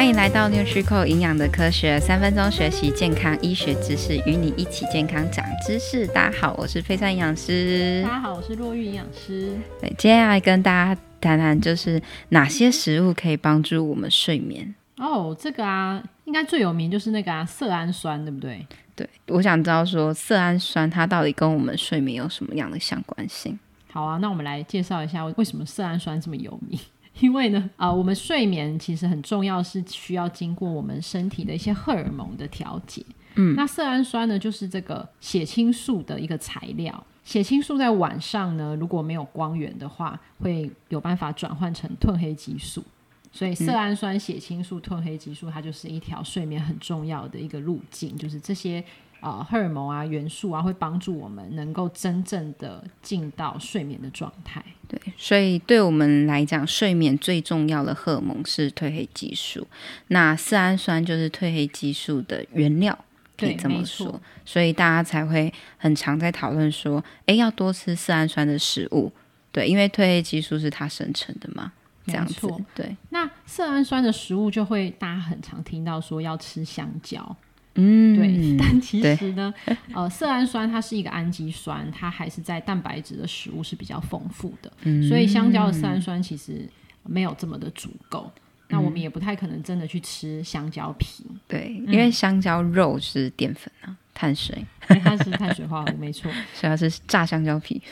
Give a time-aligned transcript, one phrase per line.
[0.00, 6.06] 欢迎来到 NutriCore 营养的科学，三分钟学习健康医学知识，与你一起健康长知识。
[6.06, 8.02] 大家好，我是飞山营养师。
[8.02, 9.54] 大家好，我是若玉营养师。
[9.78, 12.00] 对，接下来跟大家谈谈，就是
[12.30, 14.74] 哪些食物可以帮助我们睡眠。
[14.96, 18.66] 哦，这个啊，应该最有名就是那个啊，色氨酸，对不对？
[18.96, 23.58] 对，我想知道说色氨酸它到底跟我们睡眠有什么样的相关性？
[23.92, 26.80] 好啊，那我们来介绍一下为什么色氨酸这么有名。
[27.20, 33.04] 因为呢，啊、呃，我们睡眠其实很重要，是需要经过我们身体的一些荷尔蒙的调节。
[33.36, 37.06] 嗯，那色氨酸呢，就是这个血清素的一个材料。
[37.22, 42.82] 血清素在晚上呢，如果没有光源的话，会有办法转换成褪黑激素。
[43.30, 48.84] 所以色氨酸、血清素、褪黑激素，它就是一条睡眠很重要的一个路径，就是这些。
[49.20, 54.64] 啊、呃，荷尔蒙啊，元素啊，会帮助我们能够真正的进到睡眠的状态。
[54.88, 59.66] 对，所以对我们来讲，睡眠最重要的荷尔蒙是褪黑激素。
[60.08, 62.98] 那色氨酸就是褪黑激素的原料，
[63.36, 64.20] 可以这么说。
[64.44, 69.12] 所以大家才会很常在讨论说，哎，要多吃色氨酸的食物。
[69.52, 71.72] 对，因为褪黑激素是它生成的嘛，
[72.06, 72.48] 这样子。
[72.74, 77.36] 对，那色氨酸的食物就会大家很常听到说要吃香蕉。
[77.80, 79.52] 嗯，对，但其实呢，
[79.94, 86.68] 呃，色氨酸它是一个氨基酸，它还是在蛋白质的食物是比较丰富的，嗯，所以香蕉的色氨酸其实
[87.04, 88.42] 没有这么的足够，嗯。
[88.72, 94.64] 那我们也不太可能真的去吃香蕉皮，对，因为香蕉肉是淀粉啊，碳水，
[95.02, 97.82] 它是碳水化合物，没错， 所以它是炸香蕉皮，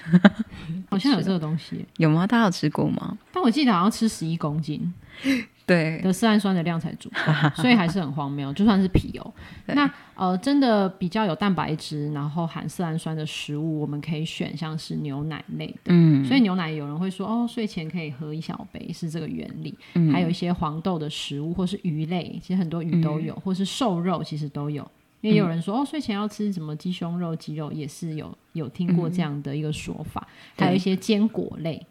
[0.89, 2.27] 好像有这个东西，有吗？
[2.27, 3.19] 大家有吃过吗？
[3.33, 4.93] 但我记得好像吃十一公斤。
[5.69, 8.51] 对的色氨酸的量才足够， 所以还是很荒谬。
[8.55, 9.35] 就算是皮油，
[9.67, 15.93] 那呃真的比较有蛋白质，然后含色氨酸的食物，我们可以选像是牛奶类的。
[15.93, 19.77] 嗯，所以牛奶有人会说哦，睡前可以喝一小杯，是这个原理。
[19.93, 24.91] 嗯，还有一些黄豆的食物，或是鱼类，其实很多鱼都有，嗯、或是瘦肉其实都有。
[25.21, 30.27] 因为有人说哦，睡前要吃什么鸡胸肉、鸡肉，也是有有听过这样的一个说法。
[30.57, 31.85] 嗯、还有一些坚果类，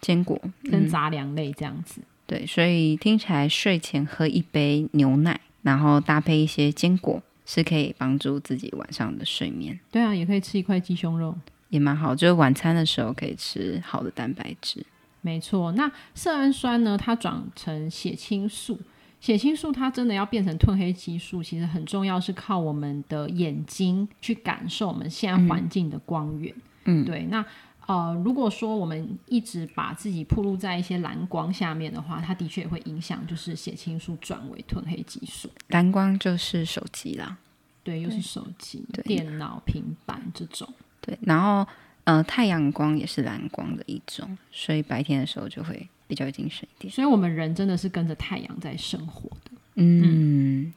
[0.00, 2.00] 坚果跟杂粮类这样子。
[2.30, 9.76] 对，所以听起来睡前喝一杯牛奶，然后搭配一些坚果，是可以帮助自己晚上的睡眠。
[9.90, 11.36] 对啊，也可以吃一块鸡胸肉，
[11.70, 12.14] 也蛮好。
[12.14, 14.86] 就是晚餐的时候可以吃好的蛋白质。
[15.22, 16.96] 没错，那色氨酸呢？
[16.96, 18.78] 它转成血清素，
[19.20, 26.54] 血清素它真的要变成褪黑激素，其实很重要，是靠我们的眼睛去感受我们现在环境的光源。
[26.84, 27.44] 嗯，对，那。
[27.90, 35.50] 呃，如果说我们一直把自己暴露在一些蓝光下面的话，它的确也会影响，就是血清素转为褪黑激素。
[35.70, 37.36] 蓝光就是手机啦，
[37.82, 40.72] 对，又是手机、电脑、平板这种。
[41.00, 41.66] 对，然后
[42.04, 46.92] 呃，太阳光也是蓝光的一种，所以白天的时候就会比较精神一点。
[46.92, 49.50] 所以我们人真的是跟着太阳在生活的。
[49.74, 50.02] 嗯，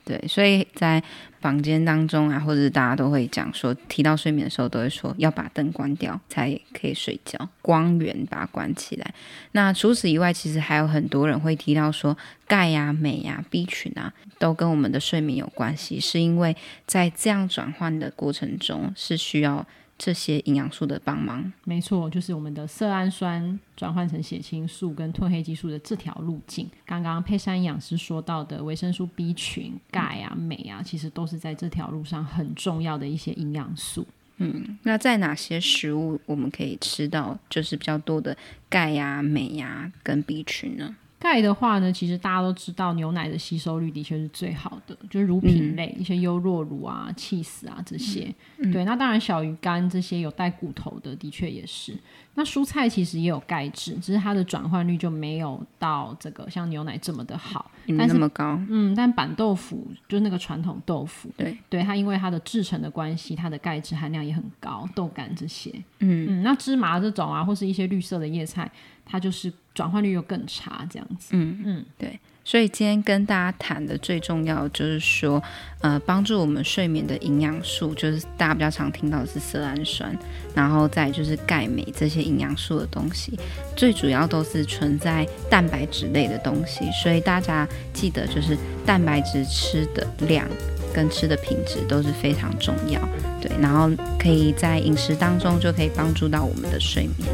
[0.04, 1.02] 对，所以在
[1.40, 9.14] 房间当中啊，或者是大家都会讲说，提到睡眠的时候，都会说要把灯关掉才可以睡觉，光源把它关起来。
[9.52, 12.18] 那除此以外，其实还有很多人会提到说，
[12.48, 16.56] 钙呀、镁呀、B 群啊，都跟我们的睡眠有关系，是因为
[16.86, 19.66] 在这样转换的过程中是需要。
[20.06, 26.70] 这些营养素的帮忙，没错，就是我们的色氨酸转换成血清素跟褪黑激素的这条路径。
[26.86, 34.06] 刚刚佩珊营养师说到的维生素 B 群、钙啊、镁啊，其实都是在这条路上很重要的一些营养素。
[34.40, 38.36] 嗯，那在哪些食物我们可以吃到，就是比较多的
[38.68, 40.94] 钙呀、镁呀跟 B 群呢？
[41.24, 48.70] 钙的话呢，其实大家都知道，牛奶的吸收率的确是最好的，就是乳品类，嗯、一些优酪乳啊、气死啊这些、嗯。
[48.74, 51.98] 对，那当然小鱼干这些有带骨头的，的确也是。
[52.36, 58.60] 那蔬菜其实也有钙质，只是它的转换率就没有到这个像牛奶这么的好，但是那么高。
[58.70, 64.86] 嗯，但板豆腐就是那个传统豆腐，对对，它因为它的制成的关系，它的钙质含量也很高。
[64.94, 68.70] 豆干这些，嗯嗯，那芝麻这种啊，或是一些绿色的叶菜。
[69.06, 71.30] 它就是转换率又更差，这样子。
[71.32, 72.20] 嗯嗯，对。
[72.46, 75.42] 所以今天跟大家谈的最重要就是说，
[75.80, 80.14] 呃，帮助我们睡眠的营养素，就是大家比较常听到的是色氨酸，
[80.54, 83.40] 然后再就是钙、镁这些营养素的东西，
[83.78, 86.84] 最主要都是存在蛋白质类的东西。
[86.92, 90.46] 所以大家记得，就是蛋白质吃的量
[90.94, 93.00] 跟吃的品质都是非常重要。
[93.42, 93.90] 对，然后
[94.20, 97.30] 可以在饮食当中就可以帮助到我们的睡眠。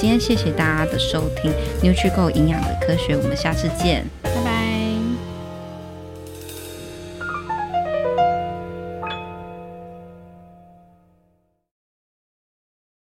[0.00, 1.50] 今天谢谢大家的收听
[1.82, 4.06] n u t r i g o 营养的科学，我们下次见。